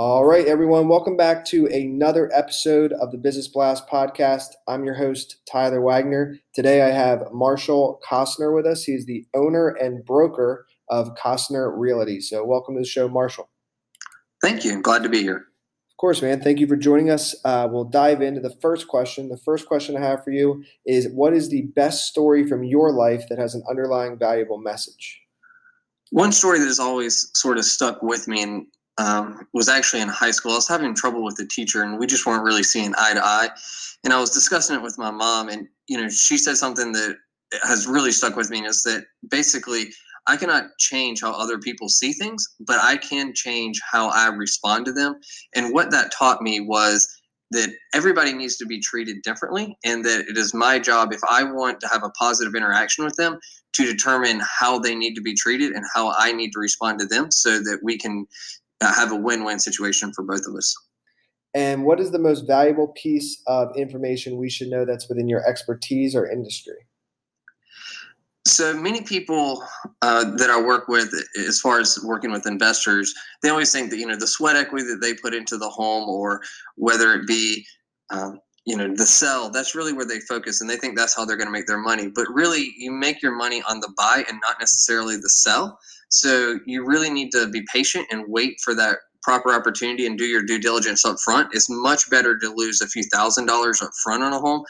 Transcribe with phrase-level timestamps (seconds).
[0.00, 4.50] All right, everyone, welcome back to another episode of the Business Blast podcast.
[4.68, 6.38] I'm your host, Tyler Wagner.
[6.54, 8.84] Today I have Marshall Costner with us.
[8.84, 12.20] He's the owner and broker of Costner Realty.
[12.20, 13.50] So, welcome to the show, Marshall.
[14.40, 14.72] Thank you.
[14.72, 15.38] I'm glad to be here.
[15.90, 16.40] Of course, man.
[16.42, 17.34] Thank you for joining us.
[17.44, 19.28] Uh, we'll dive into the first question.
[19.28, 22.92] The first question I have for you is What is the best story from your
[22.92, 25.20] life that has an underlying valuable message?
[26.12, 28.66] One story that has always sort of stuck with me and
[28.98, 30.52] um, was actually in high school.
[30.52, 33.24] I was having trouble with the teacher, and we just weren't really seeing eye to
[33.24, 33.50] eye.
[34.04, 37.16] And I was discussing it with my mom, and you know, she said something that
[37.62, 39.86] has really stuck with me is that basically
[40.26, 44.84] I cannot change how other people see things, but I can change how I respond
[44.86, 45.16] to them.
[45.54, 47.08] And what that taught me was
[47.50, 51.44] that everybody needs to be treated differently, and that it is my job if I
[51.44, 53.38] want to have a positive interaction with them
[53.72, 57.06] to determine how they need to be treated and how I need to respond to
[57.06, 58.26] them so that we can
[58.80, 60.74] have a win-win situation for both of us.
[61.54, 65.46] And what is the most valuable piece of information we should know that's within your
[65.48, 66.86] expertise or industry?
[68.46, 69.62] So many people
[70.02, 73.12] uh, that I work with, as far as working with investors,
[73.42, 76.08] they always think that you know the sweat equity that they put into the home,
[76.08, 76.40] or
[76.76, 77.66] whether it be
[78.10, 81.24] um, you know the sell, that's really where they focus, and they think that's how
[81.24, 82.08] they're going to make their money.
[82.14, 85.78] But really, you make your money on the buy and not necessarily the sell.
[86.10, 90.26] So you really need to be patient and wait for that proper opportunity and do
[90.26, 91.48] your due diligence up front.
[91.54, 94.64] It's much better to lose a few thousand dollars up front on a home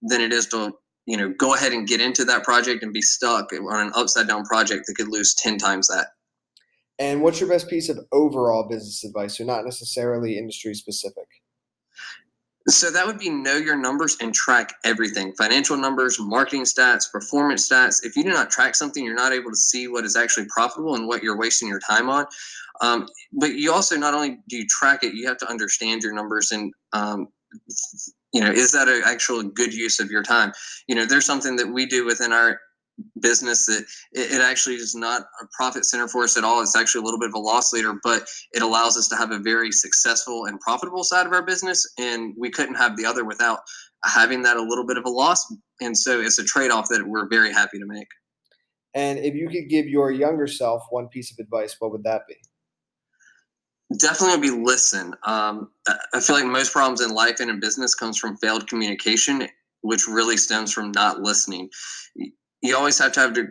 [0.00, 0.72] than it is to
[1.06, 4.28] you know go ahead and get into that project and be stuck on an upside
[4.28, 6.08] down project that could lose 10 times that
[6.98, 11.26] and what's your best piece of overall business advice so not necessarily industry specific
[12.72, 17.68] so that would be know your numbers and track everything financial numbers, marketing stats, performance
[17.68, 18.04] stats.
[18.04, 20.94] If you do not track something, you're not able to see what is actually profitable
[20.94, 22.26] and what you're wasting your time on.
[22.80, 26.14] Um, but you also not only do you track it, you have to understand your
[26.14, 27.28] numbers and um,
[28.32, 30.52] you know is that an actual good use of your time
[30.86, 32.60] you know there's something that we do within our
[33.20, 36.62] business that it, it, actually is not a profit center for us at all.
[36.62, 39.30] It's actually a little bit of a loss leader, but it allows us to have
[39.30, 41.86] a very successful and profitable side of our business.
[41.98, 43.60] And we couldn't have the other without
[44.04, 45.46] having that a little bit of a loss.
[45.80, 48.08] And so it's a trade off that we're very happy to make.
[48.94, 52.22] And if you could give your younger self one piece of advice, what would that
[52.28, 52.36] be?
[53.98, 55.14] Definitely would be listen.
[55.24, 55.70] Um,
[56.14, 59.48] I feel like most problems in life and in business comes from failed communication,
[59.82, 61.68] which really stems from not listening
[62.62, 63.48] you always have to have to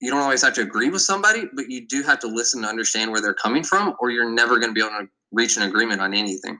[0.00, 2.68] you don't always have to agree with somebody, but you do have to listen to
[2.68, 5.64] understand where they're coming from, or you're never going to be able to reach an
[5.64, 6.58] agreement on anything.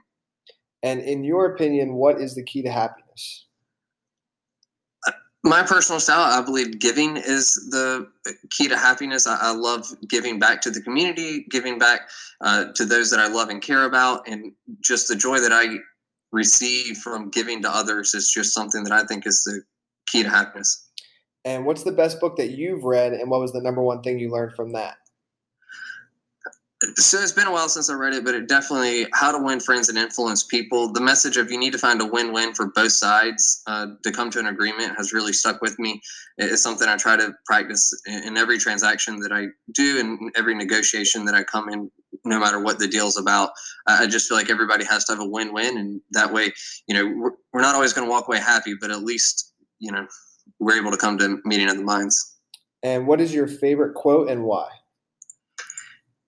[0.83, 3.45] And in your opinion, what is the key to happiness?
[5.41, 8.09] My personal style, I believe giving is the
[8.49, 9.25] key to happiness.
[9.25, 12.09] I, I love giving back to the community, giving back
[12.41, 14.51] uh, to those that I love and care about, and
[14.83, 15.77] just the joy that I
[16.33, 19.61] receive from giving to others is just something that I think is the
[20.07, 20.88] key to happiness.
[21.45, 24.19] And what's the best book that you've read, and what was the number one thing
[24.19, 24.97] you learned from that?
[26.95, 29.59] So it's been a while since I read it, but it definitely how to win
[29.59, 30.93] friends and influence people.
[30.93, 34.29] The message of you need to find a win-win for both sides uh, to come
[34.31, 36.01] to an agreement has really stuck with me.
[36.37, 41.25] It's something I try to practice in every transaction that I do and every negotiation
[41.25, 41.91] that I come in,
[42.23, 43.51] no matter what the deal's about.
[43.85, 46.53] I just feel like everybody has to have a win-win, and that way,
[46.87, 49.91] you know, we're, we're not always going to walk away happy, but at least you
[49.91, 50.07] know
[50.59, 52.37] we're able to come to meeting of the minds.
[52.83, 54.69] And what is your favorite quote and why?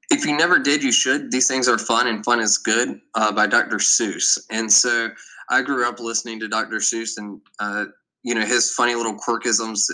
[0.10, 1.32] If you never did, you should.
[1.32, 3.78] These things are fun and fun is good uh, by Dr.
[3.78, 4.38] Seuss.
[4.50, 5.10] And so
[5.50, 6.78] I grew up listening to Dr.
[6.78, 7.86] Seuss and, uh,
[8.24, 9.90] you know, his funny little quirkisms.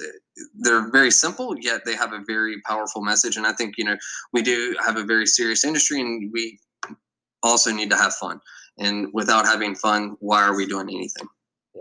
[0.55, 3.37] They're very simple, yet they have a very powerful message.
[3.37, 3.95] And I think, you know,
[4.33, 6.59] we do have a very serious industry and we
[7.43, 8.39] also need to have fun.
[8.79, 11.27] And without having fun, why are we doing anything?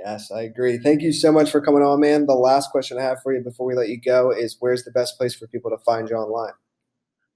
[0.05, 0.79] Yes, I agree.
[0.79, 2.27] Thank you so much for coming on, man.
[2.27, 4.91] The last question I have for you before we let you go is where's the
[4.91, 6.53] best place for people to find you online?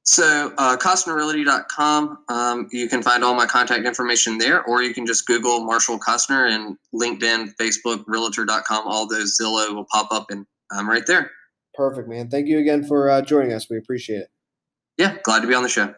[0.02, 5.06] So, uh, CostnerRealty.com, um, you can find all my contact information there, or you can
[5.06, 8.86] just Google Marshall Costner and LinkedIn, Facebook, Realtor.com.
[8.86, 11.30] All those Zillow will pop up, and I'm right there.
[11.74, 12.28] Perfect, man.
[12.28, 13.68] Thank you again for uh, joining us.
[13.70, 14.28] We appreciate it.
[14.98, 15.94] Yeah, glad to be on the show.